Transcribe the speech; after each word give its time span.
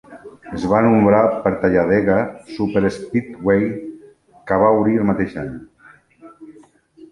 Es 0.59 0.63
va 0.69 0.77
nombrar 0.85 1.19
per 1.43 1.51
Talladega 1.65 2.15
Superspeedway, 2.55 3.69
que 4.49 4.59
va 4.67 4.73
obrir 4.81 4.99
el 5.03 5.09
mateix 5.13 5.39
any. 5.45 5.55